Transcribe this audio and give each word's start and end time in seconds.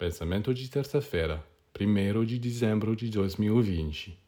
Pensamento 0.00 0.54
de 0.54 0.66
terça-feira, 0.66 1.44
1 1.78 2.24
de 2.24 2.38
dezembro 2.38 2.96
de 2.96 3.10
2020. 3.10 4.18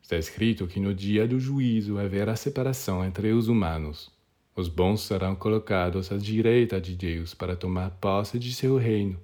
Está 0.00 0.16
escrito 0.16 0.66
que 0.66 0.80
no 0.80 0.94
dia 0.94 1.28
do 1.28 1.38
juízo 1.38 1.98
haverá 1.98 2.34
separação 2.34 3.04
entre 3.04 3.30
os 3.32 3.48
humanos. 3.48 4.10
Os 4.56 4.66
bons 4.66 5.02
serão 5.02 5.36
colocados 5.36 6.10
à 6.10 6.16
direita 6.16 6.80
de 6.80 6.96
Deus 6.96 7.34
para 7.34 7.54
tomar 7.54 7.90
posse 8.00 8.38
de 8.38 8.50
seu 8.54 8.78
reino, 8.78 9.20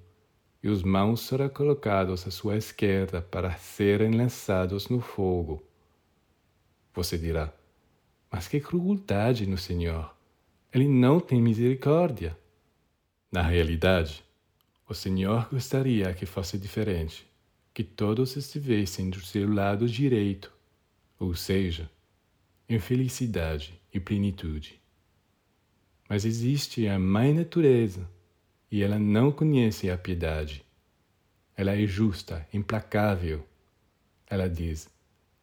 e 0.61 0.69
os 0.69 0.83
maus 0.83 1.21
serão 1.21 1.49
colocados 1.49 2.27
à 2.27 2.29
sua 2.29 2.57
esquerda 2.57 3.19
para 3.19 3.57
serem 3.57 4.11
lançados 4.11 4.87
no 4.87 4.99
fogo. 5.01 5.63
Você 6.93 7.17
dirá: 7.17 7.51
Mas 8.31 8.47
que 8.47 8.59
crueldade 8.59 9.47
no 9.47 9.57
Senhor! 9.57 10.15
Ele 10.71 10.87
não 10.87 11.19
tem 11.19 11.41
misericórdia. 11.41 12.37
Na 13.31 13.41
realidade, 13.41 14.24
o 14.87 14.93
Senhor 14.93 15.49
gostaria 15.49 16.13
que 16.13 16.25
fosse 16.25 16.57
diferente, 16.57 17.27
que 17.73 17.83
todos 17.83 18.35
estivessem 18.35 19.09
do 19.09 19.19
seu 19.19 19.51
lado 19.51 19.89
direito, 19.89 20.51
ou 21.19 21.35
seja, 21.35 21.89
em 22.69 22.79
felicidade 22.79 23.81
e 23.93 23.99
plenitude. 23.99 24.79
Mas 26.07 26.23
existe 26.23 26.87
a 26.87 26.99
mãe 26.99 27.33
natureza 27.33 28.07
e 28.71 28.83
ela 28.83 28.99
não 28.99 29.31
conhece 29.31 29.89
a 29.89 29.97
piedade. 29.97 30.63
Ela 31.57 31.75
é 31.75 31.85
justa, 31.87 32.47
implacável. 32.53 33.47
Ela 34.27 34.47
diz: 34.47 34.87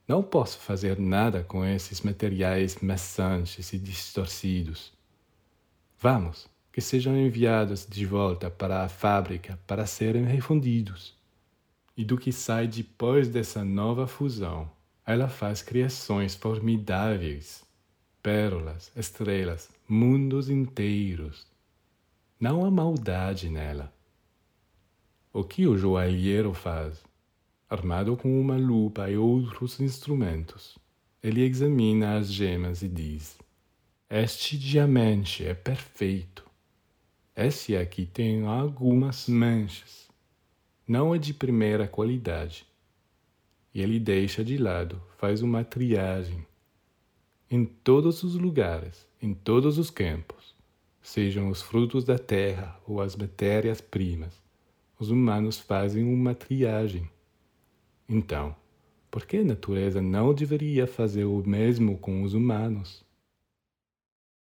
Não 0.07 0.23
posso 0.23 0.59
fazer 0.59 0.99
nada 1.01 1.43
com 1.43 1.65
esses 1.65 2.01
materiais 2.03 2.77
maçantes 2.81 3.73
e 3.73 3.79
distorcidos. 3.79 4.93
Vamos, 5.99 6.49
que 6.73 6.81
sejam 6.81 7.15
enviados 7.15 7.87
de 7.87 8.07
volta 8.07 8.51
para 8.51 8.83
a 8.83 8.89
fábrica 8.89 9.59
para 9.67 9.85
serem 9.85 10.25
refundidos. 10.25 11.15
E 11.95 12.03
do 12.03 12.17
que 12.17 12.33
sai 12.33 12.67
depois 12.67 13.29
dessa 13.29 13.63
nova 13.63 14.07
fusão, 14.07 14.71
ela 15.05 15.29
faz 15.29 15.61
criações 15.61 16.35
formidáveis, 16.35 17.63
pérolas, 18.23 18.91
estrelas, 18.97 19.69
mundos 19.87 20.49
inteiros. 20.49 21.47
Não 22.41 22.65
há 22.65 22.71
maldade 22.71 23.51
nela. 23.51 23.93
O 25.31 25.45
que 25.45 25.67
o 25.67 25.77
joalheiro 25.77 26.55
faz? 26.55 27.05
Armado 27.69 28.17
com 28.17 28.41
uma 28.41 28.57
lupa 28.57 29.11
e 29.11 29.17
outros 29.17 29.79
instrumentos, 29.81 30.79
ele 31.23 31.43
examina 31.43 32.17
as 32.17 32.33
gemas 32.33 32.83
e 32.83 32.89
diz: 32.89 33.39
Este 34.11 34.59
diamante 34.59 35.47
é 35.47 35.55
perfeito 35.55 36.52
esse 37.35 37.75
aqui 37.75 38.05
tem 38.05 38.47
algumas 38.47 39.27
manchas. 39.27 40.09
Não 40.87 41.15
é 41.15 41.19
de 41.19 41.33
primeira 41.33 41.89
qualidade. 41.89 42.67
E 43.75 43.81
ele 43.81 43.99
deixa 43.99 44.45
de 44.45 44.59
lado, 44.59 45.03
faz 45.17 45.41
uma 45.41 45.65
triagem. 45.65 46.47
Em 47.51 47.65
todos 47.65 48.23
os 48.23 48.35
lugares, 48.35 49.07
em 49.21 49.33
todos 49.33 49.79
os 49.79 49.89
campos, 49.89 50.55
sejam 51.01 51.49
os 51.49 51.63
frutos 51.63 52.05
da 52.05 52.19
terra 52.19 52.79
ou 52.87 53.01
as 53.01 53.17
matérias-primas, 53.17 54.43
os 54.99 55.11
humanos 55.11 55.59
fazem 55.59 56.05
uma 56.05 56.35
triagem. 56.35 57.09
Então, 58.07 58.55
por 59.11 59.25
que 59.25 59.39
a 59.39 59.45
natureza 59.45 60.03
não 60.03 60.35
deveria 60.35 60.87
fazer 60.87 61.25
o 61.25 61.43
mesmo 61.47 61.97
com 61.97 62.23
os 62.23 62.35
humanos? 62.35 63.03